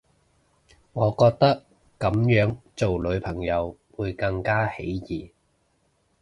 [0.93, 1.63] 我覺得
[1.99, 5.31] 噉樣做女朋友會更加起疑